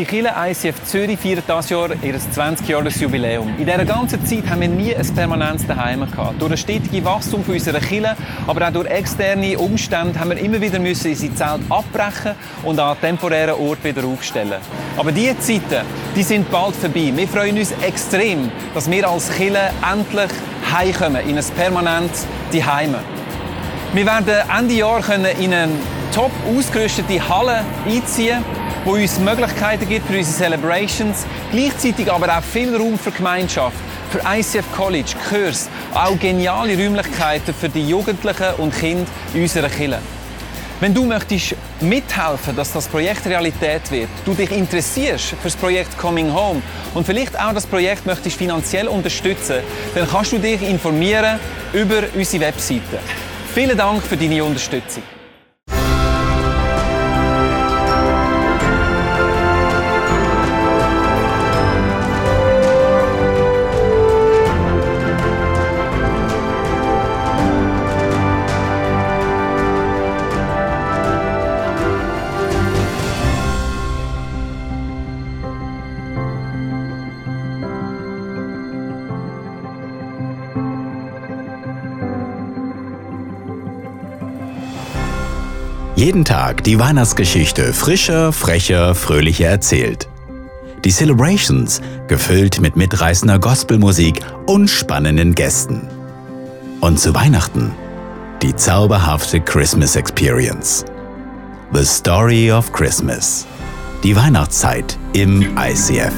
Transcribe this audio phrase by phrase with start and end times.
[0.00, 3.48] Unsere Kirche ICF Zürich feiert dieses Jahr ihr 20-Jahres-Jubiläum.
[3.58, 6.40] In dieser ganzen Zeit haben wir nie ein permanentes Daheim gehabt.
[6.40, 10.78] Durch das stetige Wachstum unserer Kirche, aber auch durch externe Umstände haben wir immer wieder
[10.78, 14.60] müssen unsere Zelt abbrechen und an temporären Ort wieder aufstellen.
[14.96, 15.84] Aber diese Zeiten,
[16.16, 17.12] die sind bald vorbei.
[17.14, 20.30] Wir freuen uns extrem, dass wir als Kirche endlich
[20.72, 22.94] heimkommen in ein permanentes Daheim.
[23.92, 25.02] Wir werden Ende Jahr
[25.38, 25.68] in eine
[26.14, 28.42] top ausgerüstete Halle einziehen
[28.84, 33.76] wo uns Möglichkeiten gibt für unsere Celebrations, gleichzeitig aber auch viel Raum für Gemeinschaft,
[34.10, 39.98] für ICF College, Kurs, auch geniale Räumlichkeiten für die Jugendlichen und Kinder in unserer Kirche.
[40.80, 45.98] Wenn du möchtest mithelfen, dass das Projekt Realität wird, du dich interessierst für das Projekt
[45.98, 46.62] Coming Home
[46.94, 49.56] und vielleicht auch das Projekt möchtest finanziell unterstützen,
[49.94, 51.38] dann kannst du dich informieren
[51.74, 52.98] über unsere Webseite.
[53.54, 55.02] Vielen Dank für deine Unterstützung.
[86.10, 90.08] Jeden Tag die Weihnachtsgeschichte frischer, frecher, fröhlicher erzählt.
[90.84, 95.86] Die Celebrations gefüllt mit mitreißender Gospelmusik und spannenden Gästen.
[96.80, 97.70] Und zu Weihnachten
[98.42, 100.84] die zauberhafte Christmas Experience.
[101.72, 103.46] The Story of Christmas.
[104.02, 106.12] Die Weihnachtszeit im ICF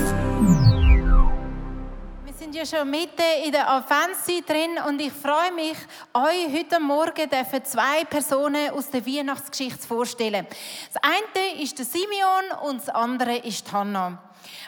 [2.62, 5.76] ja schon mitten in der Adventszeit drin und ich freue mich,
[6.14, 7.28] euch heute Morgen
[7.64, 10.46] zwei Personen aus der Weihnachtsgeschichte vorstellen.
[10.92, 14.22] Das eine ist der Simeon und das andere ist Hannah.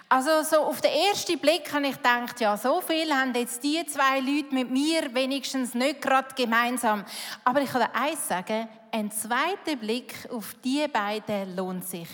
[0.09, 3.85] Also so auf den ersten Blick habe ich gedacht, ja, so viel haben jetzt die
[3.87, 7.05] zwei Leute mit mir wenigstens nicht gerade gemeinsam.
[7.45, 12.07] Aber ich kann eins sagen, ein zweiter Blick auf die beiden lohnt sich.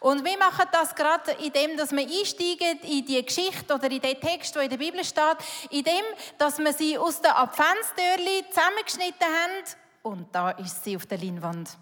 [0.00, 4.20] Und wir machen das gerade, indem dass wir einsteigen in die Geschichte oder in den
[4.20, 5.36] Text, der in der Bibel steht,
[5.70, 6.02] indem
[6.36, 9.64] dass wir sie aus der Adventstürli zusammengeschnitten haben
[10.02, 11.78] und da ist sie auf der Leinwand.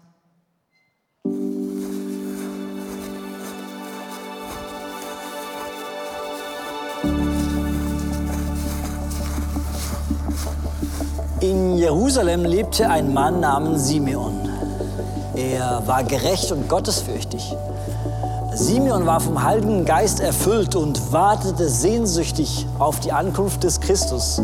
[11.43, 14.42] In Jerusalem lebte ein Mann namens Simeon.
[15.35, 17.55] Er war gerecht und gottesfürchtig.
[18.53, 24.39] Simeon war vom Heiligen Geist erfüllt und wartete sehnsüchtig auf die Ankunft des Christus,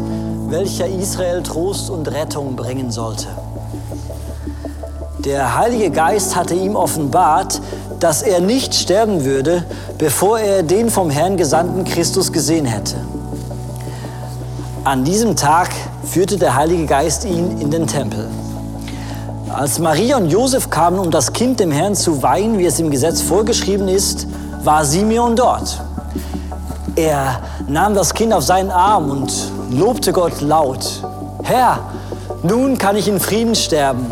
[0.47, 3.27] welcher Israel Trost und Rettung bringen sollte.
[5.19, 7.61] Der Heilige Geist hatte ihm offenbart,
[7.99, 9.63] dass er nicht sterben würde,
[9.99, 12.95] bevor er den vom Herrn gesandten Christus gesehen hätte.
[14.85, 15.69] An diesem Tag
[16.03, 18.27] führte der Heilige Geist ihn in den Tempel.
[19.51, 22.91] Als Maria und Josef kamen, um das Kind dem Herrn zu weihen, wie es im
[22.91, 24.27] Gesetz vorgeschrieben ist,
[24.63, 25.81] war Simeon dort.
[26.95, 29.33] Er nahm das Kind auf seinen Arm und
[29.71, 31.03] lobte Gott laut.
[31.43, 31.79] Herr,
[32.43, 34.05] nun kann ich in Frieden sterben.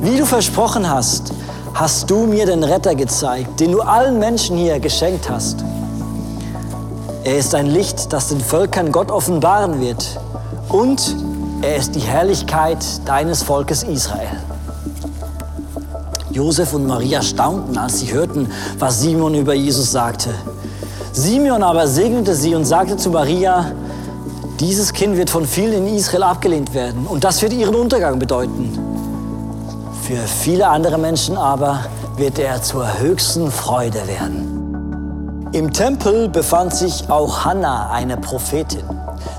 [0.00, 1.32] Wie du versprochen hast,
[1.72, 5.64] hast du mir den Retter gezeigt, den du allen Menschen hier geschenkt hast.
[7.22, 10.20] Er ist ein Licht, das den Völkern Gott offenbaren wird.
[10.68, 11.14] Und
[11.64, 14.38] er ist die Herrlichkeit deines Volkes Israel.
[16.30, 20.30] Josef und Maria staunten, als sie hörten, was Simon über Jesus sagte.
[21.12, 23.72] Simeon aber segnete sie und sagte zu Maria,
[24.60, 28.78] dieses Kind wird von vielen in Israel abgelehnt werden und das wird ihren Untergang bedeuten.
[30.02, 31.86] Für viele andere Menschen aber
[32.16, 35.48] wird er zur höchsten Freude werden.
[35.52, 38.84] Im Tempel befand sich auch Hannah, eine Prophetin.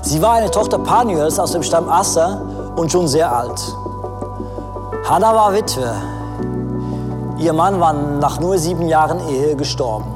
[0.06, 2.40] Sie war eine Tochter Panuels aus dem Stamm Asser
[2.76, 3.60] und schon sehr alt.
[5.04, 5.92] Hannah war Witwe.
[7.38, 10.06] Ihr Mann war nach nur sieben Jahren Ehe gestorben.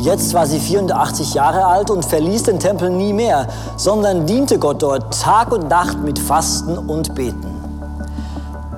[0.00, 3.46] Jetzt war sie 84 Jahre alt und verließ den Tempel nie mehr,
[3.76, 7.46] sondern diente Gott dort Tag und Nacht mit Fasten und Beten.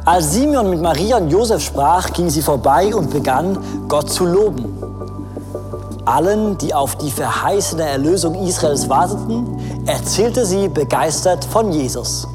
[0.05, 3.57] Als Simeon mit Maria und Josef sprach, ging sie vorbei und begann,
[3.89, 4.96] Gott zu loben.
[6.07, 12.29] Allen, die auf die verheißene Erlösung Israels warteten, erzählte sie begeistert von Jesus.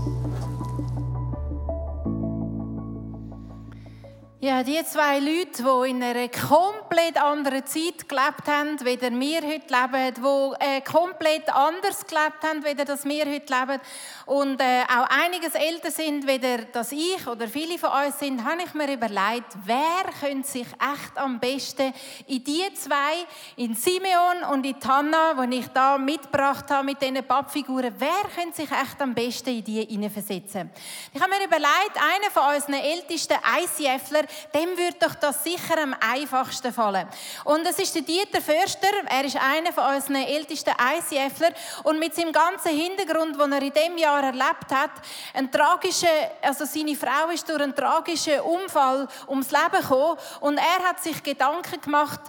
[4.43, 9.67] Ja, die zwei Leute, die in einer komplett anderen Zeit gelebt haben, wie wir heute
[9.69, 13.79] leben, die äh, komplett anders gelebt haben, wie das wir heute leben
[14.25, 16.39] und äh, auch einiges älter sind, wie
[16.71, 21.17] das ich oder viele von uns sind, habe ich mir überlegt, wer könnte sich echt
[21.17, 21.93] am besten
[22.25, 23.27] in die zwei,
[23.57, 28.55] in Simeon und in Tanna, die ich da mitgebracht habe mit diesen Pappfiguren, wer könnte
[28.55, 30.71] sich echt am besten in die hineinversetzen?
[31.13, 35.95] Ich habe mir überlegt, einer von unseren ältesten ICFler, dem würde doch das sicher am
[35.99, 37.07] einfachsten fallen.
[37.43, 41.51] Und es ist der Dieter Förster, er ist einer von unseren ältesten ICFler
[41.83, 44.91] und mit seinem ganzen Hintergrund, den er in dem Jahr erlebt hat,
[45.33, 46.07] ein tragischer,
[46.41, 51.21] also seine Frau ist durch einen tragischen Unfall ums Leben gekommen und er hat sich
[51.23, 52.21] Gedanken gemacht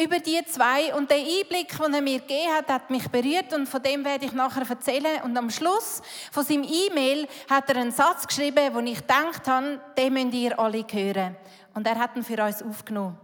[0.00, 3.68] über die zwei und der Einblick, den er mir gegeben hat, hat mich berührt und
[3.68, 6.00] von dem werde ich nachher erzählen und am Schluss
[6.30, 10.58] von seinem E-Mail hat er einen Satz geschrieben, wo ich gedacht habe, den müsst ihr
[10.58, 11.36] alle hören
[11.74, 13.18] und er hat ihn für uns aufgenommen.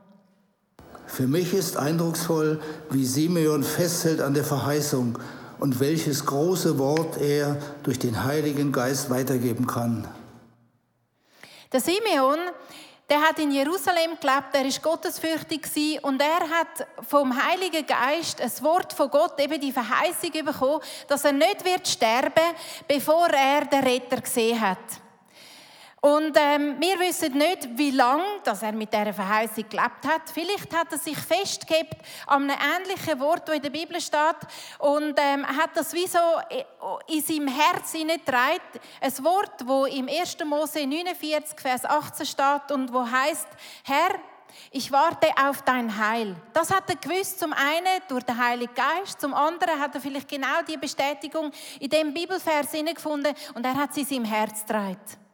[1.07, 2.61] Für mich ist eindrucksvoll,
[2.91, 5.19] wie Simeon festhält an der Verheißung
[5.59, 10.07] und welches große Wort er durch den Heiligen Geist weitergeben kann.
[11.73, 12.39] Der Simeon,
[13.09, 15.67] der hat in Jerusalem gelebt, er ist gottesfürchtig
[16.03, 21.25] und er hat vom Heiligen Geist ein Wort von Gott, eben die Verheißung bekommen, dass
[21.25, 22.55] er nicht wird sterben,
[22.87, 24.79] bevor er den Retter gesehen hat.
[26.01, 30.23] Und ähm, wir wissen nicht, wie lange dass er mit dieser Verheißung gelebt hat.
[30.33, 31.97] Vielleicht hat er sich festgehabt
[32.27, 34.37] an einem ähnlichen Wort, das in der Bibel steht,
[34.79, 36.19] und ähm, hat das wie so
[37.09, 38.61] in seinem Herz hineingetragen.
[39.01, 40.37] Ein Wort, wo im 1.
[40.45, 43.49] Mose 49, Vers 18 steht und wo heißt:
[43.83, 44.21] Herr,
[44.71, 46.37] ich warte auf dein Heil.
[46.53, 50.29] Das hat er gewusst, zum einen durch den Heiligen Geist, zum anderen hat er vielleicht
[50.29, 51.51] genau die Bestätigung
[51.81, 55.28] in dem Bibelvers gefunden und er hat sie in seinem Herz getragen.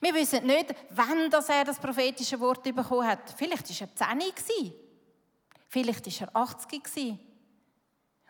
[0.00, 3.34] Wir wissen nicht, wann das er das prophetische Wort bekommen hat.
[3.36, 4.72] Vielleicht war er 10
[5.68, 7.18] Vielleicht war er 80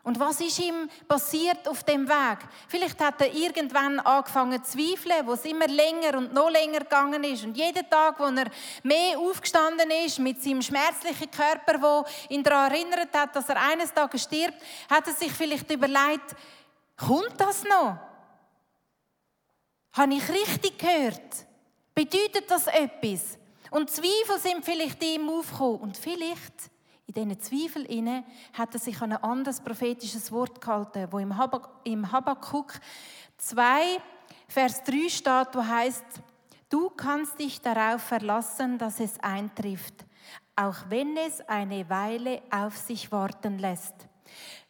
[0.02, 2.38] Und was ist ihm passiert auf dem Weg?
[2.66, 7.22] Vielleicht hat er irgendwann angefangen zu zweifeln, wo es immer länger und noch länger gegangen
[7.24, 7.44] ist.
[7.44, 8.50] Und jeden Tag, wo er
[8.82, 13.92] mehr aufgestanden ist mit seinem schmerzlichen Körper, wo ihn daran erinnert hat, dass er eines
[13.92, 14.56] Tages stirbt,
[14.90, 16.34] hat er sich vielleicht überlegt,
[16.96, 18.07] kommt das noch?
[19.98, 21.44] Habe ich richtig gehört?
[21.92, 23.36] Bedeutet das etwas?
[23.72, 25.80] Und Zweifel sind vielleicht ihm aufgekommen.
[25.80, 26.70] Und vielleicht
[27.08, 32.74] in diesen Zweifeln hat er sich an ein anderes prophetisches Wort gehalten, wo im, Habakkuk
[33.38, 34.00] 2,
[34.46, 36.04] Vers 3 steht, wo heißt:
[36.70, 40.04] Du kannst dich darauf verlassen, dass es eintrifft,
[40.54, 43.96] auch wenn es eine Weile auf sich warten lässt.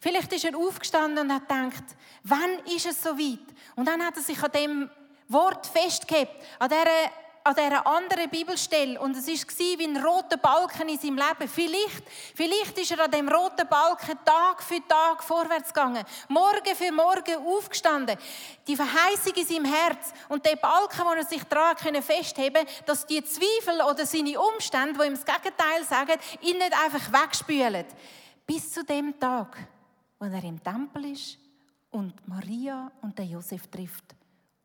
[0.00, 1.84] Vielleicht ist er aufgestanden und hat gedacht,
[2.22, 3.54] wann ist es so weit?
[3.76, 4.90] Und dann hat er sich an dem
[5.28, 7.10] Wort festgehabt, an dieser,
[7.44, 8.98] an dieser anderen Bibelstelle.
[8.98, 11.48] Und es war wie ein roter Balken in seinem Leben.
[11.48, 12.02] Vielleicht,
[12.34, 16.04] vielleicht ist er an dem roten Balken Tag für Tag vorwärts gegangen.
[16.28, 18.16] Morgen für morgen aufgestanden.
[18.66, 20.12] Die Verheißung in seinem Herz.
[20.28, 24.98] Und der Balken, wo er sich daran festheben konnte, dass die Zweifel oder seine Umstände,
[24.98, 27.84] die ihm das Gegenteil sagen, ihn nicht einfach wegspülen.
[28.46, 29.58] Bis zu dem Tag,
[30.18, 31.38] wo er im Tempel ist
[31.90, 34.17] und Maria und den Josef trifft.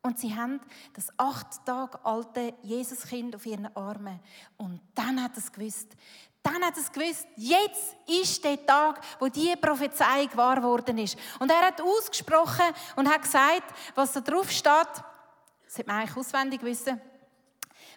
[0.04, 0.60] Und sie haben
[0.92, 4.20] das acht Tage alte Jesuskind auf ihren Armen.
[4.58, 5.96] Und dann hat es gewusst,
[6.42, 11.16] dann hat es gewusst, jetzt ist der Tag, wo die Prophezeiung wahr worden ist.
[11.38, 14.88] Und er hat ausgesprochen und hat gesagt, was da drauf steht.
[15.64, 17.00] Das hätte man eigentlich auswendig wissen.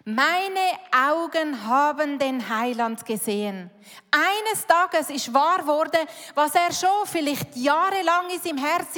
[0.04, 3.70] Meine Augen haben den Heiland gesehen.
[4.10, 6.00] Eines Tages ist wahr worden,
[6.34, 8.92] was er schon vielleicht jahrelang in seinem Herz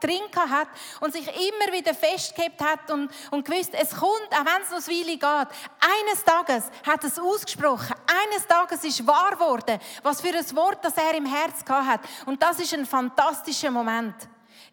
[0.00, 0.68] drin hat
[1.00, 4.88] und sich immer wieder festgehabt hat und, und gewusst, es kommt, auch wenn es noch
[4.88, 5.58] Weile geht.
[5.80, 7.94] Eines Tages hat es ausgesprochen.
[8.06, 12.00] Eines Tages ist wahr worden, was für ein Wort, das er im Herz hat.
[12.26, 14.14] Und das ist ein fantastischer Moment.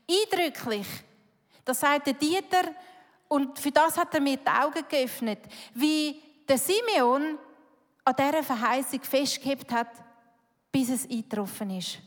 [0.09, 0.87] Eindrücklich.
[1.65, 2.63] Das sagt der Dieter
[3.27, 5.39] und für das hat er mir die Augen geöffnet,
[5.73, 7.37] wie der Simeon
[8.03, 9.91] an dieser Verheißung festgehabt hat,
[10.71, 11.99] bis es eingetroffen ist.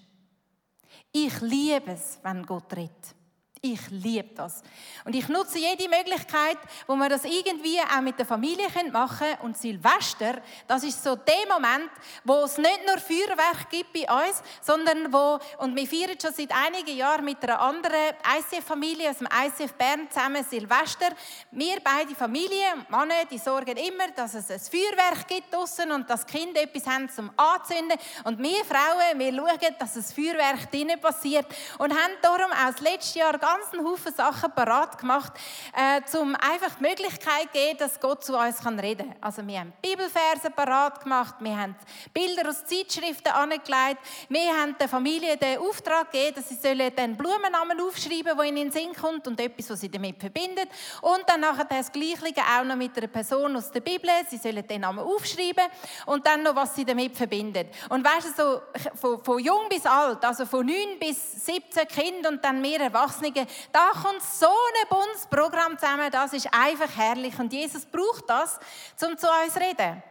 [1.12, 3.14] Ich liebe es, wenn Gott redet.
[3.62, 4.62] Ich liebe das.
[5.04, 9.40] Und ich nutze jede Möglichkeit, wo wir das irgendwie auch mit der Familie machen können.
[9.42, 11.90] Und Silvester, das ist so der Moment,
[12.24, 16.50] wo es nicht nur Feuerwerk gibt bei uns, sondern wo, und wir feiern schon seit
[16.52, 21.10] einigen Jahren mit einer anderen ICF-Familie aus dem ICF Bern zusammen Silvester.
[21.50, 26.26] Wir beide Familien, Männer, die sorgen immer, dass es ein Feuerwerk gibt draussen und dass
[26.26, 27.98] Kinder etwas haben zum Anzünden.
[28.24, 31.44] Und wir Frauen, wir schauen, dass das Feuerwerk drinnen passiert
[31.76, 35.32] und haben darum auch das letzte Jahr ganzen Haufen Sachen parat gemacht,
[35.76, 39.16] äh, um einfach die Möglichkeit zu geben, dass Gott zu uns reden kann.
[39.20, 41.74] Also wir haben Bibelverse parat gemacht, wir haben
[42.12, 47.16] Bilder aus Zeitschriften angelegt, wir haben der Familie den Auftrag gegeben, dass sie sollen den
[47.16, 50.68] Blumennamen aufschreiben, wo ihnen in den Sinn kommt und etwas, was sie damit verbindet.
[51.02, 54.10] Und dann nachher das Gleiche auch noch mit einer Person aus der Bibel.
[54.28, 55.64] Sie sollen den Namen aufschreiben
[56.06, 57.68] und dann noch, was sie damit verbindet.
[57.88, 58.62] Und weißt du, so
[59.00, 63.32] von, von jung bis alt, also von 9 bis 17 Kinder und dann mehr Erwachsene,
[63.72, 67.38] da kommt so ein buntes Programm zusammen, das ist einfach herrlich.
[67.38, 68.58] Und Jesus braucht das,
[69.02, 70.02] um zu uns zu reden.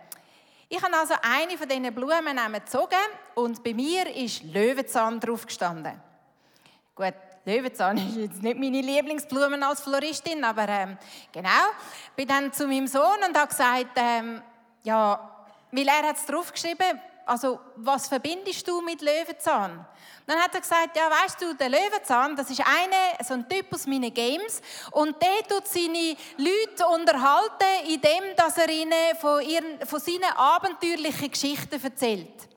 [0.71, 2.95] Ich habe also eine von diesen Blumen gezogen
[3.33, 5.99] und bei mir ist Löwenzahn drauf gestanden.
[6.93, 10.97] Gut, Löwenzahn ist jetzt nicht meine Lieblingsblume als Floristin, aber ähm,
[11.31, 11.49] genau.
[12.15, 14.43] Bin dann zu meinem Sohn und habe gesagt, ähm,
[14.83, 19.85] ja, weil er hat es draufgeschrieben, also was verbindest du mit Löwenzahn?
[20.25, 23.73] Dann hat er gesagt, ja, weißt du, der Löwenzahn, das ist eine, so ein Typ
[23.73, 29.85] aus meinen Games und der tut seine Leute unterhalten, indem dass er ihnen von, ihren,
[29.85, 32.48] von seinen abenteuerlichen Geschichten erzählt.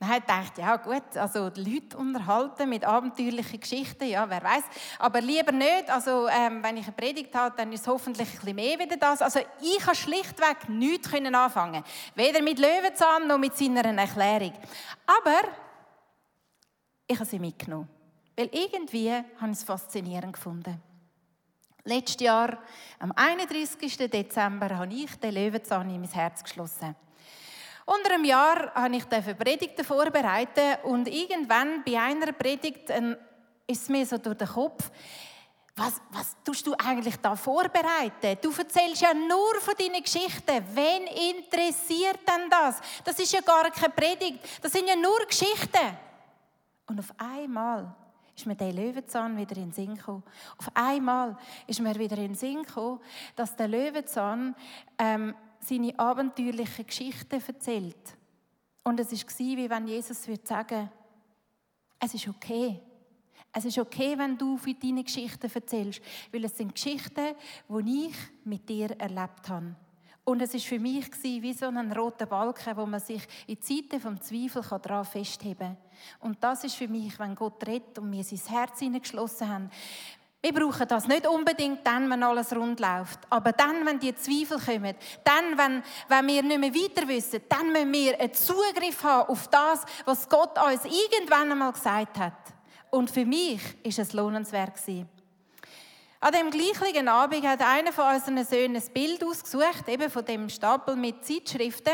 [0.00, 4.62] Man hat gedacht, ja gut, also die Leute unterhalten mit abenteuerlichen Geschichten, ja, wer weiß.
[5.00, 5.90] Aber lieber nicht.
[5.90, 8.96] Also ähm, wenn ich eine Predigt habe, dann ist es hoffentlich ein bisschen mehr wieder
[8.96, 9.20] das.
[9.22, 11.82] Also ich habe schlichtweg nichts können anfangen.
[12.14, 14.52] Weder mit Löwenzahn noch mit seiner Erklärung.
[15.04, 15.48] Aber
[17.08, 17.88] ich habe sie mitgenommen.
[18.36, 20.80] Weil irgendwie habe ich es faszinierend gefunden.
[21.82, 22.58] Letztes Jahr,
[23.00, 23.96] am 31.
[23.96, 26.94] Dezember, habe ich den Löwenzahn in mein Herz geschlossen.
[27.88, 33.16] Unter einem Jahr habe ich Predigten vorbereitet und irgendwann bei einer Predigt ähm,
[33.66, 34.90] ist es mir so durch den Kopf,
[35.74, 38.36] was, was tust du eigentlich da vorbereiten?
[38.42, 40.62] Du erzählst ja nur von deinen Geschichten.
[40.74, 42.78] Wen interessiert denn das?
[43.02, 44.40] Das ist ja gar keine Predigt.
[44.60, 45.96] Das sind ja nur Geschichten.
[46.88, 47.94] Und auf einmal
[48.36, 50.24] ist mir der Löwenzahn wieder in den Sinn gekommen.
[50.58, 53.00] Auf einmal ist mir wieder in den Sinn gekommen,
[53.34, 54.54] dass der Löwenzahn
[54.98, 55.34] ähm,
[55.68, 58.16] seine abenteuerlichen Geschichten erzählt.
[58.82, 60.90] Und es war wie wenn Jesus würde sagen,
[62.00, 62.80] es ist okay.
[63.52, 66.00] Es ist okay, wenn du für deine Geschichten erzählst,
[66.32, 67.34] weil es sind Geschichten,
[67.68, 69.74] die ich mit dir erlebt habe.
[70.24, 73.98] Und es war für mich wie so ein roter Balken, wo man sich in Zeiten
[73.98, 75.76] vom Zweifel daran festheben kann.
[76.20, 79.70] Und das ist für mich, wenn Gott redet und mir sein Herz hineingeschlossen haben.
[80.50, 83.18] Wir brauchen das nicht unbedingt dann, wenn alles rund läuft.
[83.28, 87.70] Aber dann, wenn die Zweifel kommen, dann, wenn, wenn wir nicht mehr weiter wissen, dann
[87.70, 92.32] müssen wir einen Zugriff haben auf das, was Gott uns irgendwann einmal gesagt hat.
[92.90, 95.17] Und für mich ist es lohnenswert gewesen.
[96.20, 100.48] An dem gleichen Abend hat einer von unseren Söhnen ein Bild ausgesucht, eben von dem
[100.48, 101.92] Stapel mit Zeitschriften.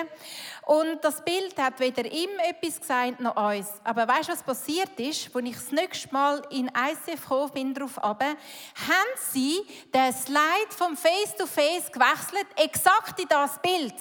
[0.65, 3.69] Und das Bild hat weder ihm etwas gesagt noch uns.
[3.85, 5.29] Aber weißt du, was passiert ist?
[5.37, 9.61] Als ich das nächste Mal in ICF gekommen bin, drauf runter, haben sie
[9.93, 13.95] den Slide vom Face-to-Face -face gewechselt, exakt in das Bild.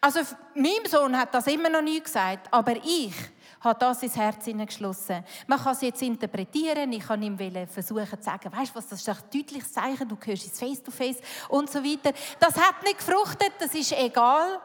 [0.00, 0.20] Also,
[0.54, 3.14] meinem Sohn hat das immer noch nie gesagt, aber ich
[3.60, 5.24] hat das ins Herz hineingeschlossen.
[5.46, 7.38] Man kann es jetzt interpretieren, ich kann ihm
[7.68, 11.18] versuchen zu sagen, weißt du was, das ist ein deutliches Zeichen, du hörst es face-to-face
[11.48, 12.12] und so weiter.
[12.38, 14.60] Das hat nicht gefruchtet, das ist egal.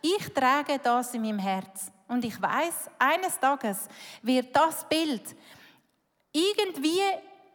[0.00, 3.88] Ich trage das in meinem Herz und ich weiß, eines Tages
[4.22, 5.36] wird das Bild
[6.32, 7.00] irgendwie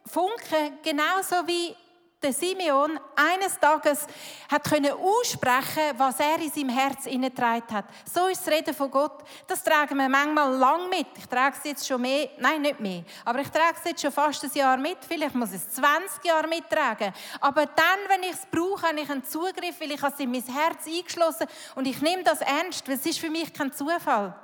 [0.04, 1.74] funken, genauso wie
[2.22, 4.06] der Simeon eines Tages
[4.50, 7.84] hat können aussprechen, was er in seinem Herz hineingetragen hat.
[8.12, 9.22] So ist das Reden von Gott.
[9.46, 11.06] Das tragen wir manchmal lang mit.
[11.16, 14.12] Ich trage es jetzt schon mehr, nein, nicht mehr, aber ich trage es jetzt schon
[14.12, 14.98] fast ein Jahr mit.
[15.06, 17.12] Vielleicht muss ich es 20 Jahre mittragen.
[17.40, 20.42] Aber dann, wenn ich es brauche, habe ich einen Zugriff, weil ich es in mein
[20.42, 21.46] Herz eingeschlossen
[21.76, 24.34] und ich nehme das ernst, weil es ist für mich kein Zufall.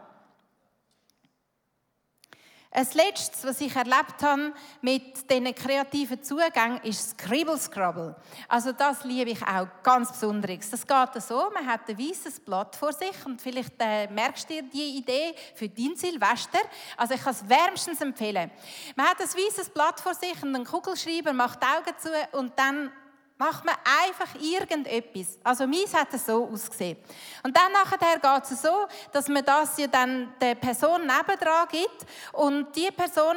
[2.76, 8.16] Ein letztes, was ich erlebt habe mit diesen kreativen Zugängen, ist Scribble Scrabble.
[8.48, 10.70] Also das liebe ich auch ganz besonders.
[10.70, 14.54] Das geht so, man hat ein weißes Blatt vor sich und vielleicht äh, merkst du
[14.54, 16.58] dir die Idee für dein Silvester.
[16.96, 18.50] Also ich kann es wärmstens empfehlen.
[18.96, 22.58] Man hat ein weißes Blatt vor sich und einen Kugelschreiber macht die Augen zu und
[22.58, 22.90] dann
[23.36, 23.74] macht man
[24.04, 25.38] einfach irgendetwas.
[25.42, 26.96] Also meins hat es so ausgesehen.
[27.42, 32.06] Und dann nachher geht es so, dass man das ja dann der Person nebendran gibt
[32.32, 33.36] und die Person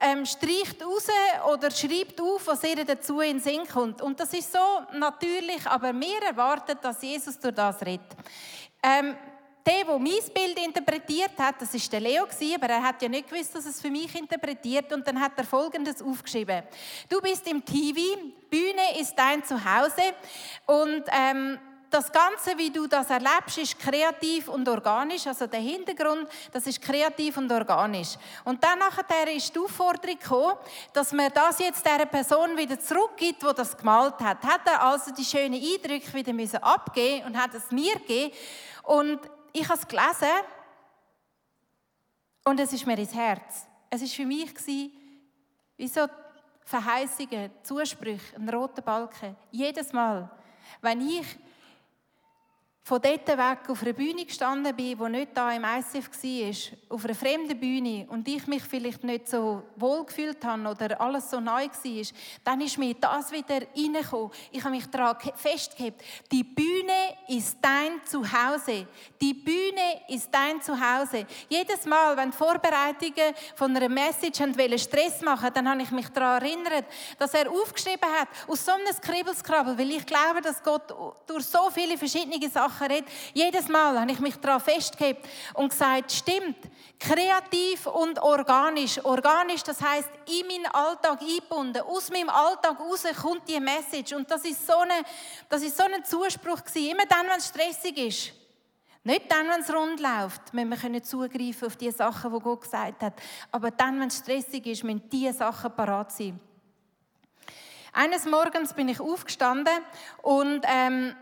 [0.00, 1.06] ähm, streicht raus
[1.52, 4.02] oder schreibt auf, was ihr dazu in den Sinn kommt.
[4.02, 4.58] Und das ist so
[4.92, 8.06] natürlich, aber wir erwarten, dass Jesus durch das redet.
[8.82, 9.16] Ähm,
[9.66, 13.28] der, der mein Bild interpretiert hat, das ist der Leo aber er hat ja nicht
[13.28, 16.62] gewusst, dass es für mich interpretiert und dann hat er Folgendes aufgeschrieben:
[17.08, 18.00] Du bist im TV,
[18.50, 20.14] Bühne ist dein Zuhause
[20.66, 21.58] und ähm,
[21.92, 25.26] das Ganze, wie du das erlebst, ist kreativ und organisch.
[25.26, 28.16] Also der Hintergrund, das ist kreativ und organisch.
[28.44, 30.56] Und dann nachher ist die Aufforderung gekommen,
[30.94, 34.42] dass man das jetzt der Person wieder zurückgibt, die das gemalt hat.
[34.42, 38.34] Hat er also die schönen Eindrücke wieder müssen abgeben und hat es mir gegeben.
[38.84, 39.20] Und
[39.52, 40.44] ich habe es gelesen
[42.44, 43.66] und es ist mir ins Herz.
[43.90, 44.54] Es ist für mich
[45.76, 46.06] wie so
[46.64, 49.36] Verheißungen, Zusprüche, ein roter Balken.
[49.50, 50.30] Jedes Mal,
[50.80, 51.26] wenn ich
[52.84, 57.04] von dort weg auf einer Bühne gestanden bin, die nicht da im ICF war, auf
[57.04, 61.38] einer fremden Bühne und ich mich vielleicht nicht so wohl gefühlt habe oder alles so
[61.38, 62.06] neu war,
[62.42, 64.32] dann ist mir das wieder reingekommen.
[64.50, 66.00] Ich habe mich daran festgehalten.
[66.32, 68.88] Die Bühne ist dein Zuhause.
[69.20, 71.24] Die Bühne ist dein Zuhause.
[71.48, 76.08] Jedes Mal, wenn die Vorbereitungen von einer Message wollen Stress machen dann habe ich mich
[76.08, 76.86] daran erinnert,
[77.16, 80.92] dass er aufgeschrieben hat, aus so einem Skribbelskrabbel, weil ich glaube, dass Gott
[81.26, 83.08] durch so viele verschiedene Sachen Sachen redet.
[83.34, 85.22] Jedes Mal habe ich mich daran festgehalten
[85.54, 86.56] und gesagt, stimmt,
[86.98, 89.04] kreativ und organisch.
[89.04, 91.82] Organisch, das heißt in meinen Alltag eingebunden.
[91.82, 94.12] Aus meinem Alltag raus kommt die Message.
[94.12, 95.04] Und das ist so, eine,
[95.48, 96.90] das ist so ein Zuspruch gewesen.
[96.90, 98.32] Immer dann, wenn es stressig ist.
[99.04, 103.02] Nicht dann, wenn es rund läuft, müssen wir zugreifen auf die Sachen, die Gott gesagt
[103.02, 103.14] hat.
[103.50, 106.38] Aber dann, wenn es stressig ist, müssen diese Sachen parat sein.
[107.94, 109.74] Eines Morgens bin ich aufgestanden
[110.22, 111.14] und ähm,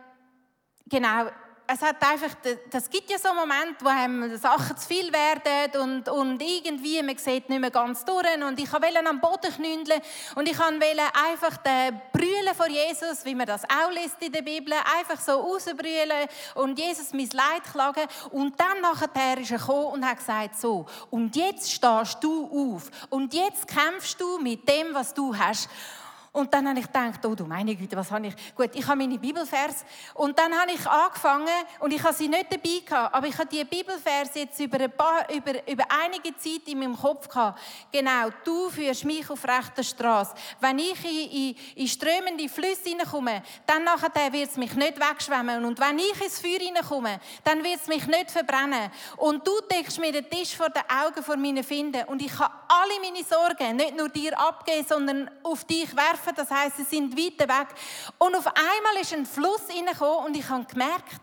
[0.90, 1.30] Genau,
[1.73, 2.35] es hat einfach,
[2.68, 7.16] das gibt ja so Momente, wo einem Sachen zu viel werden und, und irgendwie, man
[7.16, 8.26] sieht nicht mehr ganz durch.
[8.44, 10.00] Und ich wollte am Boden knündeln
[10.35, 14.42] und ich wollte einfach den Brüllen vor Jesus, wie man das auch liest in der
[14.42, 18.06] Bibel, einfach so rausbrüllen und Jesus mein Leid klagen.
[18.32, 22.90] Und dann nachher ist er gekommen und hat gesagt, so, und jetzt stehst du auf
[23.11, 25.68] und jetzt kämpfst du mit dem, was du hast
[26.32, 28.54] und dann habe ich gedacht, oh du meine Güte, was habe ich?
[28.54, 29.84] Gut, ich habe meine Bibelvers
[30.14, 31.49] und dann habe ich angefangen
[31.80, 34.92] und ich habe sie nicht dabei gehabt, aber ich habe die Bibelvers jetzt über, ein
[34.92, 37.60] paar, über, über einige Zeit in meinem Kopf gehabt.
[37.90, 40.34] Genau, du führst mich auf rechter Straße.
[40.60, 45.64] Wenn ich in, in, in strömende Flüsse hineinkomme, dann nachher wird es mich nicht wegschwemmen
[45.64, 48.92] und wenn ich ins Feuer hineinkomme, dann wird es mich nicht verbrennen.
[49.16, 52.52] Und du deckst mir den Tisch vor den Augen vor meinen Finden und ich kann
[52.69, 56.85] alle meine Sorgen nicht nur dir abgeben, sondern auf dich werfen werfen, das heißt, sie
[56.85, 57.69] sind weit weg.
[58.19, 61.21] Und auf einmal ist ein Fluss hineingekommen und ich habe gemerkt,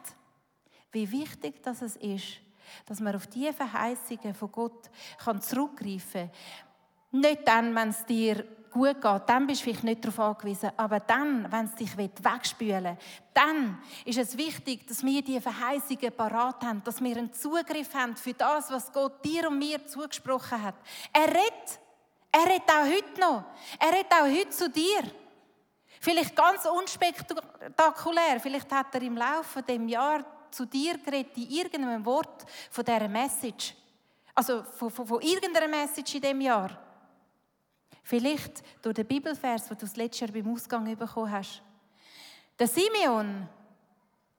[0.92, 2.38] wie wichtig das ist,
[2.86, 6.30] dass man auf diese Verheißungen von Gott kann zurückgreifen
[7.12, 7.22] kann.
[7.22, 11.00] Nicht dann, wenn es dir gut geht, dann bist du vielleicht nicht darauf angewiesen, aber
[11.00, 12.98] dann, wenn es dich wegspülen will,
[13.34, 18.16] dann ist es wichtig, dass wir diese Verheißungen parat haben, dass wir einen Zugriff haben
[18.16, 20.76] für das, was Gott dir und mir zugesprochen hat.
[21.14, 21.80] Er redet
[22.38, 23.44] er redet auch heute noch.
[23.80, 25.04] Er redet auch heute zu dir.
[26.00, 28.40] Vielleicht ganz unspektakulär.
[28.40, 33.08] Vielleicht hat er im Laufe des Jahr zu dir geredet in irgendeinem Wort von dieser
[33.08, 33.76] Message.
[34.36, 36.78] Also von, von, von irgendeiner Message in diesem Jahr.
[38.04, 41.62] Vielleicht durch den Bibelvers, den du das letzte Jahr beim Ausgang bekommen hast.
[42.58, 43.50] Der Simeon,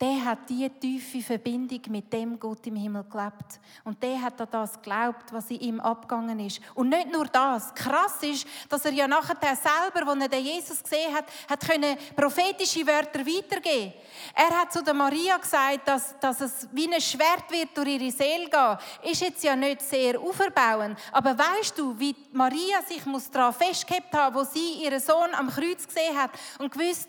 [0.00, 3.58] der hat die tiefe Verbindung mit dem Gott im Himmel gelebt.
[3.82, 6.61] Und der hat an das geglaubt, was in ihm abgegangen ist.
[6.76, 7.74] Und nicht nur das.
[7.74, 11.96] Krass ist, dass er ja nachher selber, als er den Jesus gesehen hat, hat können
[12.14, 13.92] prophetische Wörter weitergeben.
[14.34, 18.12] Er hat zu der Maria gesagt, dass, dass es wie ein Schwert wird durch ihre
[18.12, 19.11] Seele gehen.
[19.11, 20.96] Ist jetzt ja nicht sehr auferbauend.
[21.11, 25.48] Aber weißt du, wie Maria sich muss daran festgehalten haben, wo sie ihren Sohn am
[25.48, 26.30] Kreuz gesehen hat
[26.61, 27.08] und gewusst,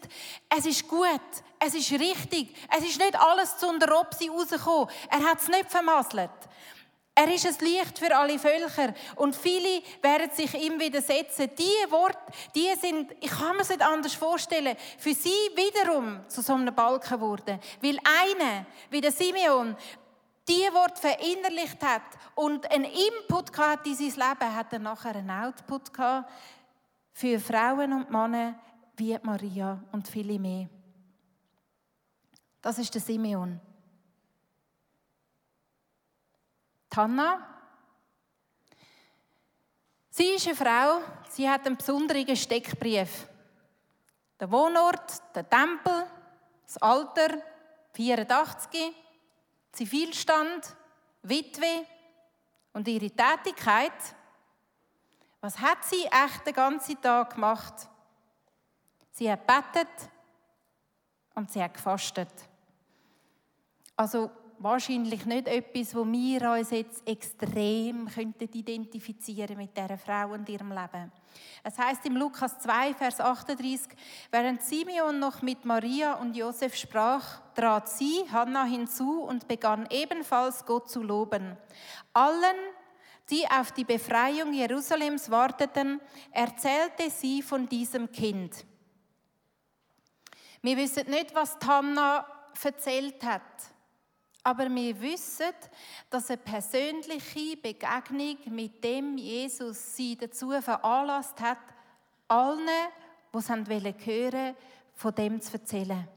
[0.58, 1.22] es ist gut,
[1.60, 2.56] es ist richtig.
[2.76, 4.90] Es ist nicht alles zu der Robsi rausgekommen.
[5.10, 6.32] Er hat es nicht vermasselt.
[7.14, 8.94] Er ist ein Licht für alle Völker.
[9.18, 11.50] Und viele werden sich ihm widersetzen.
[11.58, 12.18] Diese Worte,
[12.56, 16.74] die sind, ich kann mir es nicht anders vorstellen, für sie wiederum zu so einem
[16.74, 17.60] Balken geworden.
[17.82, 19.76] Weil einer, wie der Simeon,
[20.48, 22.04] die Wort verinnerlicht hat
[22.36, 26.32] und einen Input gehabt in sein Leben, hat er nachher einen Output gehabt
[27.12, 28.56] für Frauen und Männer
[28.96, 30.70] wie Maria und viele mehr.
[32.62, 33.60] Das ist der Simeon.
[37.00, 37.48] Hanna.
[40.10, 43.30] Sie ist eine Frau, sie hat einen besonderen Steckbrief.
[44.38, 46.06] Der Wohnort, der Tempel,
[46.66, 47.38] das Alter,
[47.94, 48.94] 84,
[49.72, 50.76] Zivilstand,
[51.22, 51.86] Witwe
[52.74, 53.94] und ihre Tätigkeit.
[55.40, 57.88] Was hat sie echt den ganzen Tag gemacht?
[59.12, 60.10] Sie hat betet
[61.36, 62.49] und sie hat gefastet.
[64.00, 70.48] Also wahrscheinlich nicht etwas, wo wir uns jetzt extrem könnten identifizieren mit dieser Frau und
[70.48, 71.12] ihrem Leben.
[71.66, 73.90] Es heißt im Lukas 2, Vers 38,
[74.32, 80.66] während Simeon noch mit Maria und Josef sprach, trat sie, Hannah, hinzu und begann ebenfalls
[80.66, 81.58] Gott zu loben.
[82.14, 82.56] Allen,
[83.30, 86.00] die auf die Befreiung Jerusalems warteten,
[86.32, 88.66] erzählte sie von diesem Kind.
[90.62, 92.26] Wir wissen nicht, was Hannah
[92.64, 93.42] erzählt hat.
[94.44, 95.54] Aber wir wissen,
[96.10, 101.58] dass eine persönliche Begegnung mit dem Jesus sie dazu veranlasst hat,
[102.28, 102.68] allen,
[103.34, 104.56] die es hören wollten,
[104.96, 106.08] von dem zu erzählen.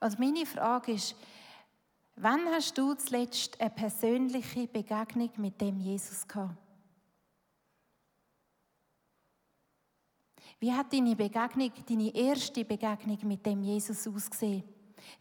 [0.00, 1.14] Also meine Frage ist,
[2.16, 6.56] wann hast du zuletzt eine persönliche Begegnung mit dem Jesus gehabt?
[10.58, 14.62] Wie hat deine Begegnung, deine erste Begegnung mit dem Jesus ausgesehen?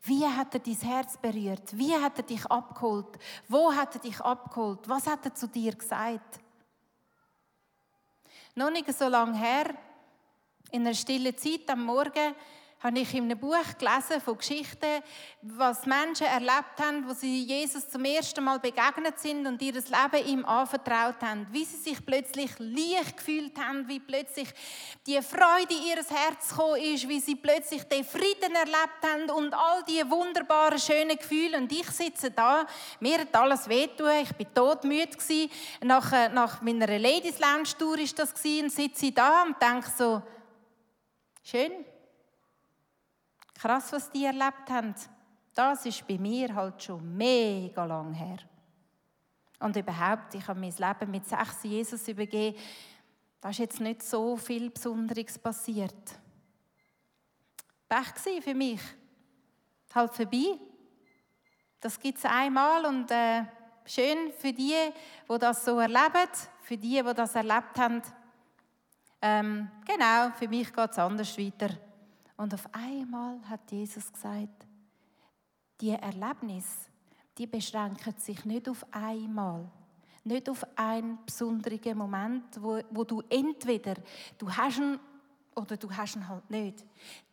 [0.03, 1.77] Wie hat er dein Herz berührt?
[1.77, 3.19] Wie hat er dich abgeholt?
[3.47, 4.87] Wo hat er dich abgeholt?
[4.87, 6.39] Was hat er zu dir gesagt?
[8.55, 9.73] Noch nicht so lange her,
[10.71, 12.35] in einer stillen Zeit am Morgen,
[12.81, 15.03] habe ich in einem Buch gelesen von Geschichten,
[15.41, 20.27] was Menschen erlebt haben, wo sie Jesus zum ersten Mal begegnet sind und ihr Leben
[20.27, 21.45] ihm anvertraut haben.
[21.51, 24.47] Wie sie sich plötzlich leicht gefühlt haben, wie plötzlich
[25.05, 29.53] die Freude in ihr Herz gekommen ist, wie sie plötzlich den Frieden erlebt haben und
[29.53, 31.57] all diese wunderbaren, schönen Gefühle.
[31.57, 32.65] Und ich sitze da,
[33.01, 35.09] mir hat alles wehtun, ich bin todmüde.
[35.81, 40.21] Nach, äh, nach meiner Ladies Lounge Tour ist das und sitze da und denke so,
[41.43, 41.71] schön,
[43.59, 44.95] Krass, was die erlebt haben.
[45.53, 48.37] Das ist bei mir halt schon mega lang her.
[49.59, 52.57] Und überhaupt, ich habe mein Leben mit sechs Jesus übergeben.
[53.41, 55.93] Da ist jetzt nicht so viel Besonderes passiert.
[57.89, 58.81] Pech für mich.
[59.93, 60.57] Halt vorbei.
[61.81, 63.43] Das gibt es einmal und äh,
[63.85, 64.75] schön für die,
[65.29, 66.29] die das so erleben,
[66.61, 68.01] für die, die das erlebt haben.
[69.21, 71.88] Ähm, genau, für mich geht es anders weiter.
[72.39, 74.65] Und auf einmal hat Jesus gesagt,
[75.81, 76.89] die Erlebnis,
[77.37, 79.69] die beschränken sich nicht auf einmal,
[80.23, 83.95] nicht auf einen besonderen Moment, wo, wo du entweder
[84.37, 84.97] du hast ihn
[85.53, 86.85] oder du hast ihn halt nicht.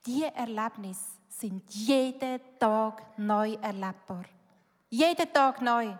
[0.05, 4.25] Die Erlebnisse sind jeden Tag neu erlebbar.
[4.91, 5.95] Jeden Tag neu.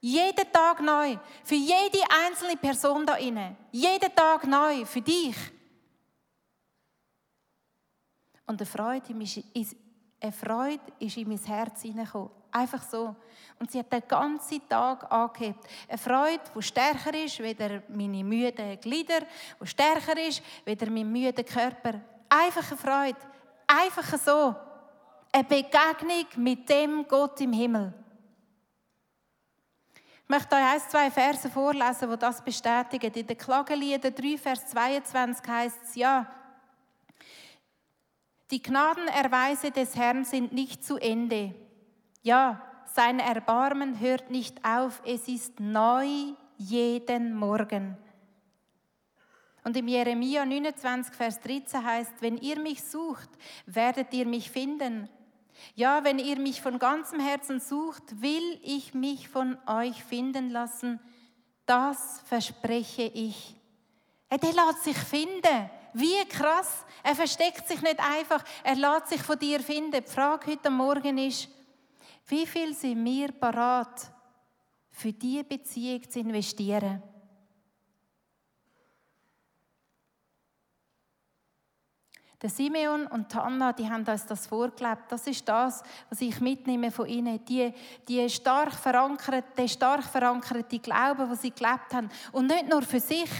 [0.00, 1.18] Jeden Tag neu.
[1.44, 3.54] Für jede einzelne Person da inne.
[3.70, 4.86] Jeden Tag neu.
[4.86, 5.36] Für dich.
[8.46, 9.76] Und eine Freude, ist,
[10.20, 12.30] eine Freude ist in mein Herz hineingekommen.
[12.50, 13.16] Einfach so.
[13.58, 15.66] Und sie hat den ganzen Tag angehebt.
[15.88, 19.20] Eine Freude, die stärker ist, weder meine müden Glieder,
[19.60, 22.00] die stärker ist, weder mein müder Körper.
[22.28, 23.18] Einfach eine Freude.
[23.66, 24.54] Einfach so.
[25.32, 27.94] Eine Begegnung mit dem Gott im Himmel.
[29.94, 33.12] Ich möchte euch ein, zwei Verse vorlesen, die das bestätigen.
[33.12, 36.26] In den Klagelieder 3, Vers 22 heißt es, ja,
[38.52, 41.54] die Gnadenerweise des Herrn sind nicht zu Ende.
[42.22, 46.06] Ja, sein Erbarmen hört nicht auf, es ist neu
[46.58, 47.96] jeden Morgen.
[49.64, 53.30] Und im Jeremia 29, Vers 13 heißt, wenn ihr mich sucht,
[53.64, 55.08] werdet ihr mich finden.
[55.74, 61.00] Ja, wenn ihr mich von ganzem Herzen sucht, will ich mich von euch finden lassen.
[61.64, 63.56] Das verspreche ich.
[64.30, 65.70] Der lässt sich finden.
[65.92, 66.84] Wie krass.
[67.02, 68.44] Er versteckt sich nicht einfach.
[68.62, 70.02] Er lässt sich von dir finden.
[70.02, 71.48] Die Frage heute Morgen ist,
[72.26, 74.10] wie viel sind wir parat,
[74.90, 77.02] für diese Beziehung zu investieren?
[82.40, 85.10] Der Simeon und Anna, die haben uns das vorgelebt.
[85.10, 87.44] Das ist das, was ich mitnehme von ihnen.
[87.44, 87.72] Die,
[88.08, 92.10] die stark verankerte, der stark verankerte Glaube, was sie gelebt haben.
[92.32, 93.30] Und nicht nur für sich,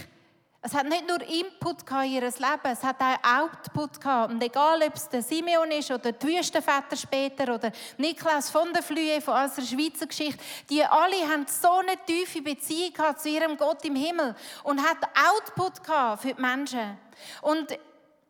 [0.65, 4.33] es hat nicht nur Input in ihr Leben, es hat auch Output gehabt.
[4.33, 8.85] Und egal, ob es der Simeon ist oder die Wüstenväter später oder Niklas von der
[8.85, 13.57] Flühe von unserer Schweizer Geschichte, die alle haben so eine tiefe Beziehung gehabt zu ihrem
[13.57, 14.99] Gott im Himmel und hat
[15.33, 16.97] Output gehabt für die Menschen.
[17.41, 17.77] Und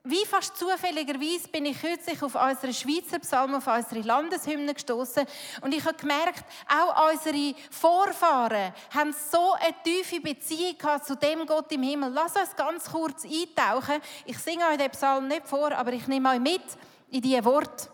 [0.04, 5.24] wie fast zufälligerweise bin ich kürzlich auf unsere Schweizer Psalmen, auf unsere Landeshymne gestoßen
[5.60, 11.70] und ich habe gemerkt, auch unsere Vorfahren haben so eine tiefe Beziehung zu dem Gott
[11.70, 12.10] im Himmel.
[12.12, 14.02] Lass uns ganz kurz eintauchen.
[14.26, 16.62] Ich singe euch den Psalm nicht vor, aber ich nehme euch mit
[17.10, 17.88] in diese Worte.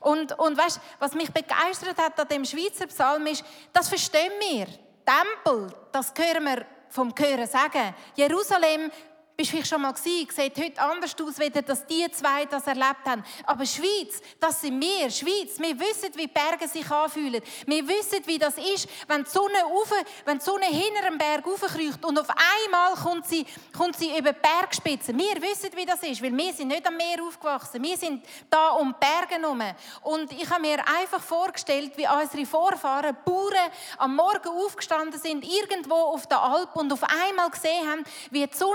[0.00, 4.66] Und, und weißt, was mich begeistert hat an dem Schweizer Psalm ist, das verstehen wir.
[5.04, 7.94] Tempel, das hören wir vom Hören sagen.
[8.14, 8.90] Jerusalem
[9.38, 13.06] bist vielleicht schon mal gewesen, sieht heute anders aus, weder dass die zwei das erlebt
[13.06, 13.22] haben.
[13.46, 15.08] Aber Schweiz, das sind wir.
[15.10, 17.40] Schweiz, wir wissen, wie Berge sich anfühlen.
[17.64, 19.92] Wir wissen, wie das ist, wenn die Sonne, rauf,
[20.24, 23.46] wenn die Sonne hinter einem Berg raufkriecht und auf einmal kommt sie,
[23.76, 25.16] kommt sie über die Bergspitze.
[25.16, 27.80] Wir wissen, wie das ist, weil wir sind nicht am Meer aufgewachsen.
[27.80, 29.62] Wir sind da um Berge herum.
[30.02, 35.94] Und ich habe mir einfach vorgestellt, wie unsere Vorfahren, Bauern, am Morgen aufgestanden sind, irgendwo
[35.94, 38.74] auf der Alp und auf einmal gesehen haben, wie die Sonne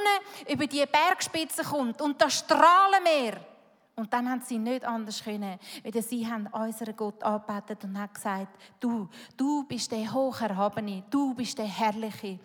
[0.53, 3.39] über die Bergspitze kommt und das Strahlenmeer.
[3.95, 8.13] Und dann haben sie nicht anders können, weil sie haben unseren Gott angebetet und haben
[8.13, 12.39] gesagt, du, du bist der Hocherhabene, du bist der Herrliche.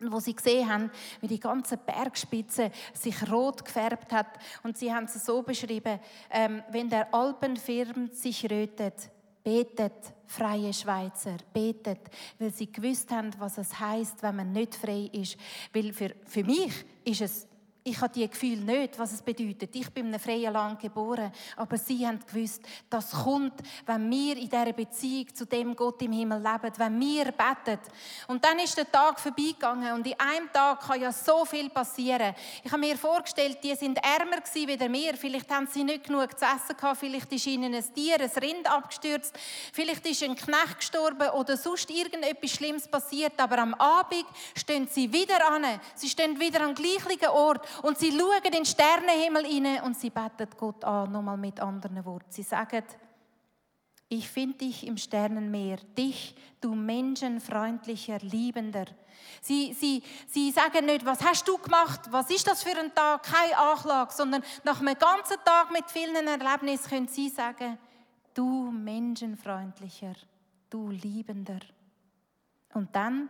[0.00, 4.38] Und wo sie gesehen haben, wie die ganze Bergspitze sich rot gefärbt hat.
[4.62, 5.98] Und sie haben es so beschrieben,
[6.30, 9.10] ähm, wenn der Alpenfirm sich rötet,
[9.48, 12.00] betet, freie Schweizer, betet,
[12.38, 15.38] weil sie gewusst haben, was es heißt, wenn man nicht frei ist.
[15.72, 17.46] Weil für, für mich ist es
[17.84, 19.74] ich habe die Gefühl nicht, was es bedeutet.
[19.74, 23.54] Ich bin in einem freien Land geboren, aber sie haben gewusst, das kommt,
[23.86, 27.80] wenn wir in dieser Beziehung zu dem Gott im Himmel leben, wenn wir beten.
[28.26, 32.34] Und dann ist der Tag vorbeigegangen und in einem Tag kann ja so viel passieren.
[32.62, 35.14] Ich habe mir vorgestellt, die sind ärmer gewesen wie wir.
[35.14, 38.70] Vielleicht haben sie nicht genug zu essen gehabt, vielleicht ist ihnen ein Tier, ein Rind
[38.70, 39.34] abgestürzt,
[39.72, 43.40] vielleicht ist ein Knecht gestorben oder sonst irgendetwas Schlimmes passiert.
[43.40, 45.64] Aber am Abend stehen sie wieder an.
[45.94, 50.10] Sie stehen wieder am gleichen Ort und sie schauen in den Sternenhimmel hinein und sie
[50.10, 52.30] beten Gott an, nochmal mit anderen Worten.
[52.30, 52.84] Sie sagen,
[54.10, 58.86] ich finde dich im Sternenmeer, dich, du menschenfreundlicher, liebender.
[59.42, 63.24] Sie, sie, sie sagen nicht, was hast du gemacht, was ist das für ein Tag,
[63.24, 67.78] keine Anklage, sondern nach einem ganzen Tag mit vielen Erlebnissen können sie sagen,
[68.32, 70.14] du menschenfreundlicher,
[70.70, 71.60] du liebender.
[72.72, 73.28] Und dann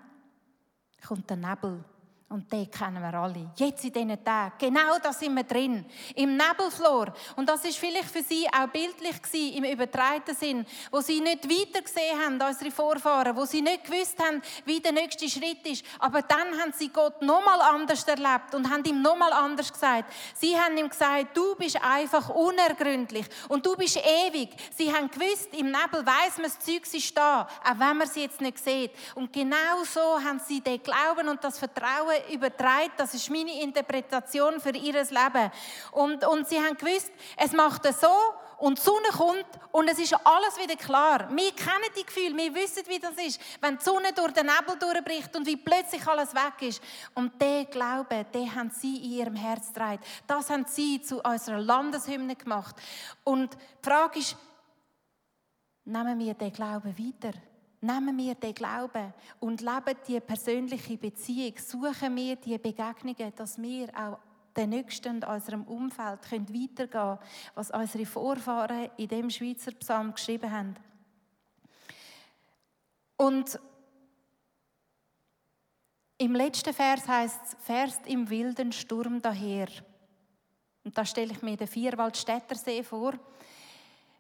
[1.06, 1.84] kommt der Nebel
[2.30, 3.50] und den kennen wir alle.
[3.56, 4.52] Jetzt in diesen Tagen.
[4.58, 5.86] Genau da sind wir drin.
[6.14, 7.14] Im Nebelflor.
[7.36, 10.66] Und das ist vielleicht für sie auch bildlich gewesen, im übertreiten Sinn.
[10.90, 13.34] Wo sie nicht weiter gesehen haben, unsere Vorfahren.
[13.34, 15.82] Wo sie nicht gewusst haben, wie der nächste Schritt ist.
[16.00, 20.12] Aber dann haben sie Gott nochmal anders erlebt und haben ihm nochmal anders gesagt.
[20.34, 23.24] Sie haben ihm gesagt, du bist einfach unergründlich.
[23.48, 24.50] Und du bist ewig.
[24.76, 27.48] Sie haben gewusst, im Nebel weiss man, das Zeug ist da.
[27.64, 28.90] Auch wenn man sie jetzt nicht sieht.
[29.14, 32.98] Und genau so haben sie den Glauben und das Vertrauen übertreibt.
[32.98, 35.50] Das ist meine Interpretation für ihr Leben.
[35.92, 38.08] Und, und sie haben gewusst, es macht es so
[38.58, 41.28] und die Sonne kommt und es ist alles wieder klar.
[41.30, 44.76] Wir kennen die Gefühle, wir wissen, wie das ist, wenn die Sonne durch den Nebel
[44.78, 46.82] durchbricht und wie plötzlich alles weg ist.
[47.14, 50.02] Und der Glaube, den haben sie in ihrem Herz getragen.
[50.26, 52.74] Das haben sie zu unserer Landeshymne gemacht.
[53.22, 54.36] Und die Frage ist,
[55.84, 57.38] nehmen wir den Glauben weiter?
[57.80, 61.54] Nehmen wir den Glauben und leben die persönliche Beziehung.
[61.58, 64.18] Suchen wir die Begegnungen, dass wir auch
[64.56, 67.18] den Nächsten in unserem Umfeld können weitergehen können,
[67.54, 70.74] was unsere Vorfahren in dem Schweizer Psalm geschrieben haben.
[73.16, 73.60] Und
[76.18, 79.68] im letzten Vers heißt es, fährst im wilden Sturm daher.
[80.82, 83.12] Und da stelle ich mir den Vierwaldstättersee vor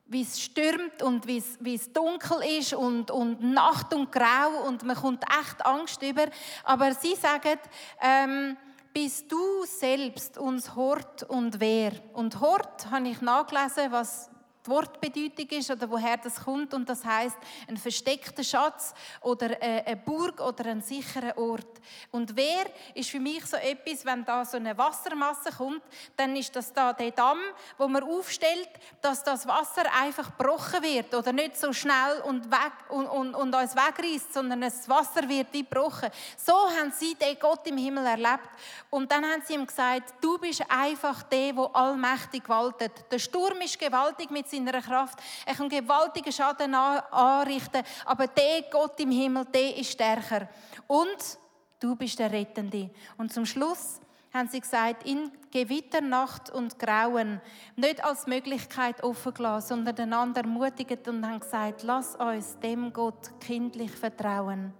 [0.08, 4.66] wie es stürmt und wie es, wie es dunkel ist und, und Nacht und Grau
[4.66, 6.26] und man kommt echt Angst über.
[6.64, 7.58] Aber sie sagen,
[8.00, 8.56] ähm,
[8.92, 11.92] bist du selbst uns Hort und Wehr.
[12.14, 14.30] Und Hort habe ich nachgelesen, was
[14.64, 16.74] die Wortbedeutung ist oder woher das kommt.
[16.74, 17.36] Und das heißt
[17.68, 21.80] ein versteckter Schatz oder äh, eine Burg oder ein sicherer Ort.
[22.10, 25.82] Und wer ist für mich so etwas, wenn da so eine Wassermasse kommt,
[26.16, 27.38] dann ist das da der Damm,
[27.76, 28.68] wo man aufstellt,
[29.00, 33.54] dass das Wasser einfach gebrochen wird oder nicht so schnell und, weg, und, und, und
[33.54, 36.10] uns wegreißt, sondern das Wasser wird wie gebrochen.
[36.36, 38.48] So haben sie den Gott im Himmel erlebt.
[38.90, 42.92] Und dann haben sie ihm gesagt, du bist einfach der, wo allmächtig waltet.
[43.10, 45.18] Der Sturm ist gewaltig mit seiner Kraft.
[45.46, 50.48] Er kann gewaltigen Schaden anrichten, aber der Gott im Himmel, der ist stärker.
[50.86, 51.38] Und
[51.80, 52.90] du bist der Rettende.
[53.16, 54.00] Und zum Schluss
[54.32, 57.40] haben sie gesagt, in Gewitternacht und Grauen
[57.76, 63.40] nicht als Möglichkeit offen gelassen, sondern einander ermutigt und haben gesagt, lass uns dem Gott
[63.40, 64.74] kindlich vertrauen.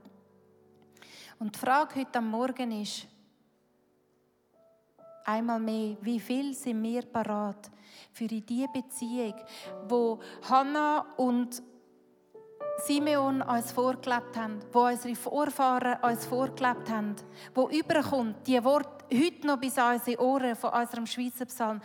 [1.39, 3.07] Und die Frage heute am Morgen ist,
[5.29, 7.71] einmal mehr, wie viel sind wir parat
[8.13, 9.35] für die Beziehung,
[9.87, 11.63] wo Hannah und
[12.79, 17.17] Simeon uns vorgelebt haben, wo unsere Vorfahren uns vorgelebt haben,
[17.55, 21.81] wo überkommt, die Worte heute noch bis an unsere Ohren von unserem Schweizer Psalm.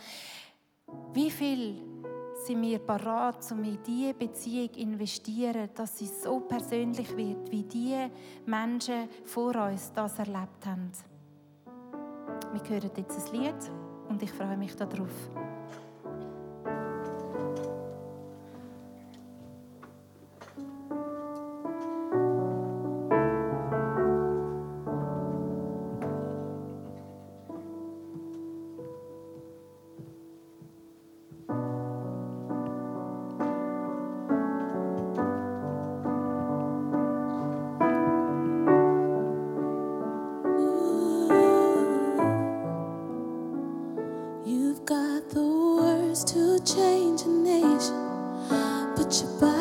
[1.12, 1.82] Wie viel
[2.46, 7.64] sind wir parat, um in diese Beziehung zu investieren, dass sie so persönlich wird, wie
[7.64, 8.06] die
[8.46, 10.92] Menschen vor uns das erlebt haben?
[12.52, 13.54] Wir hören jetzt ein Lied
[14.08, 15.10] und ich freue mich darauf.
[49.22, 49.53] te.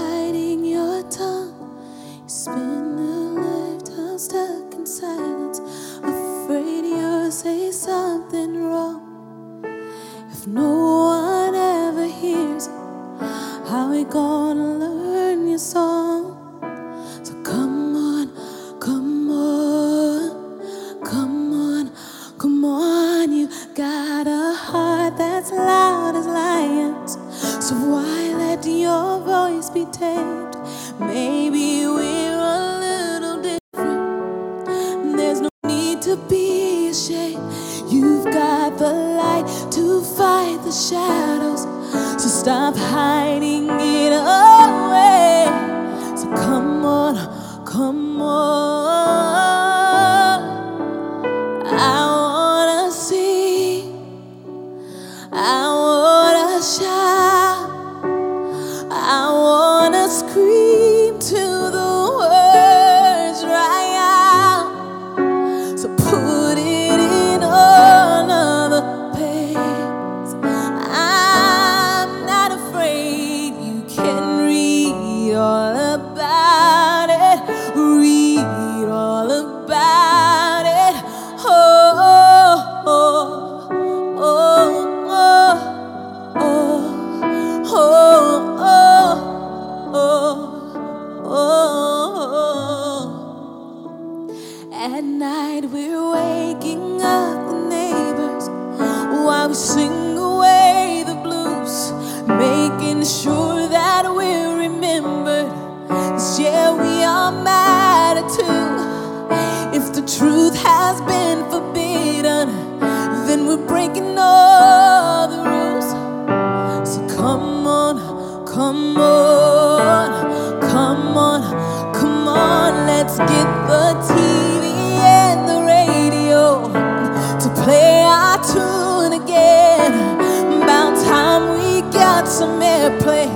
[132.84, 133.28] Airplay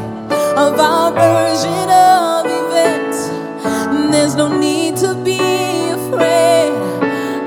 [0.57, 3.29] of our version of events.
[4.12, 5.39] There's no need to be
[5.99, 6.73] afraid.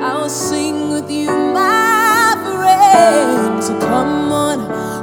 [0.03, 3.63] I'll sing with you, my friend.
[3.63, 4.59] So come on,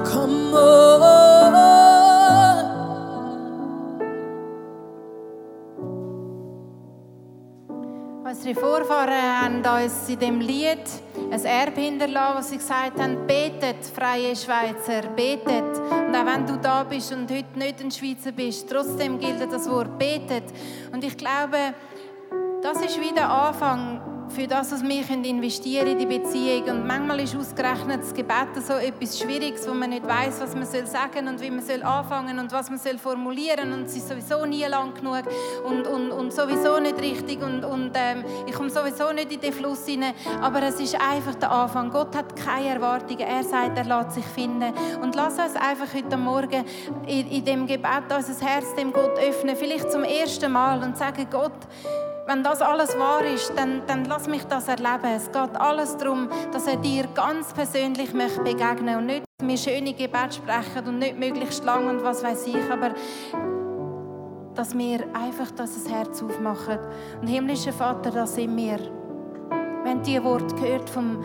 [0.06, 1.08] come on.
[8.26, 10.80] Unsere Vorfahren haben uns in dem Lied
[11.32, 15.97] ein Erbe hinterlassen, was sie gesagt haben, betet, freie Schweizer, betet.
[16.08, 19.70] Und auch wenn du da bist und heute nicht ein Schweizer bist, trotzdem gilt das
[19.70, 20.46] Wort betet.
[20.94, 21.58] Und ich glaube,
[22.64, 26.64] das ist wieder der Anfang für das, was wir investieren in die Beziehung.
[26.70, 30.66] Und manchmal ist ausgerechnet das Gebet so etwas Schwieriges, wo man nicht weiß, was man
[30.66, 33.74] soll sagen und wie man soll anfangen und was man soll formulieren.
[33.74, 35.24] Und es ist sowieso nie lang genug
[35.66, 39.54] und, und, und sowieso nicht richtig und, und ähm, ich komme sowieso nicht in den
[39.54, 40.14] Fluss hinein.
[40.42, 41.90] Aber es ist einfach der Anfang.
[41.90, 43.22] Gott hat keine Erwartungen.
[43.22, 44.74] Er sagt, er lässt sich finden.
[45.02, 46.66] Und lass uns einfach heute Morgen
[47.06, 51.28] in, in dem Gebet unser Herz dem Gott öffnen, vielleicht zum ersten Mal und sagen,
[51.30, 51.52] Gott,
[52.28, 55.16] wenn das alles wahr ist, dann, dann lass mich das erleben.
[55.16, 59.94] Es geht alles darum, dass er dir ganz persönlich möchte begegnen und nicht, wir schöne
[59.94, 62.92] Gebete sprechen und nicht möglichst lang und was weiß ich, aber
[64.56, 66.80] dass wir einfach das Herz aufmachen.
[67.22, 68.80] Und himmlischer Vater, das sind wir.
[69.86, 71.24] Haben die Wort gehört vom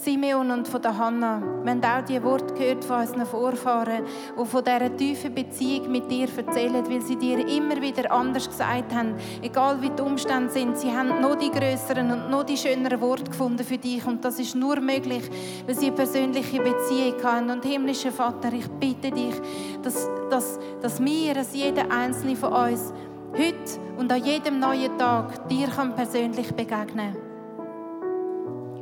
[0.00, 1.42] Simeon und von der Hanna.
[1.64, 4.04] Wir haben auch die Worte gehört von unseren Vorfahren,
[4.38, 8.94] die von dieser tiefen Beziehung mit dir erzählen, weil sie dir immer wieder anders gesagt
[8.94, 9.16] haben.
[9.42, 13.24] Egal wie die Umstände sind, sie haben noch die größeren und noch die schöneren Worte
[13.24, 14.06] gefunden für dich.
[14.06, 15.28] Und das ist nur möglich,
[15.66, 17.50] weil sie eine persönliche Beziehung haben.
[17.50, 19.34] Und himmlischer Vater, ich bitte dich,
[19.82, 22.92] dass, dass, dass wir, dass jeder Einzelne von uns
[23.32, 27.27] heute und an jedem neuen Tag dir persönlich begegnen kann.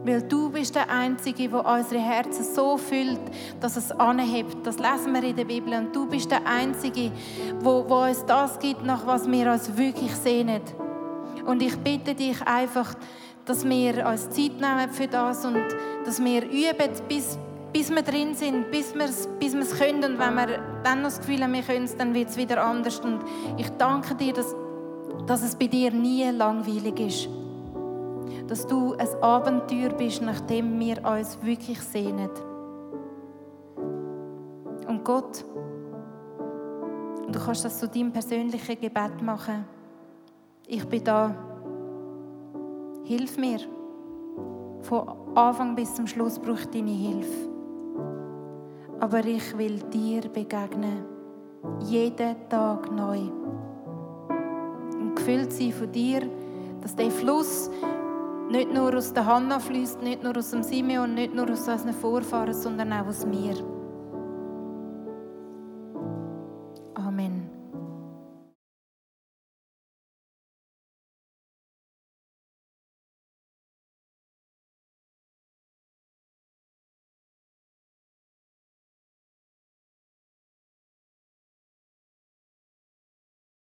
[0.07, 3.19] Weil du bist der Einzige, der unsere Herzen so füllt,
[3.61, 4.65] dass es anhebt.
[4.65, 5.75] Das lesen wir in der Bibel.
[5.75, 7.11] Und du bist der Einzige,
[7.59, 10.61] wo, wo uns das gibt, nach was wir uns wirklich sehnen.
[11.45, 12.95] Und ich bitte dich einfach,
[13.47, 15.65] dass wir uns Zeit nehmen für das und
[16.05, 17.37] dass wir üben, bis,
[17.73, 20.05] bis wir drin sind, bis wir es bis können.
[20.05, 22.63] Und wenn wir dann noch das Gefühl haben, wir können es, dann wird es wieder
[22.63, 23.01] anders.
[23.01, 23.25] Und
[23.57, 24.55] ich danke dir, dass,
[25.27, 27.29] dass es bei dir nie langweilig ist.
[28.49, 32.31] Dass du ein Abenteuer bist, nachdem wir uns wirklich sehnen.
[34.87, 35.45] Und Gott,
[37.31, 39.65] du kannst das zu deinem persönlichen Gebet machen.
[40.67, 41.35] Ich bin da.
[43.05, 43.59] Hilf mir.
[44.83, 47.51] Von Anfang bis zum Schluss braucht deine Hilfe.
[49.01, 51.05] Aber ich will dir begegnen.
[51.81, 53.21] Jeden Tag neu.
[54.99, 56.23] Und gefüllt sein von dir,
[56.81, 57.71] dass der Fluss
[58.51, 61.93] nicht nur aus der Hanna fließt, nicht nur aus dem Simeon, nicht nur aus unseren
[61.93, 63.76] Vorfahren, sondern auch aus mir.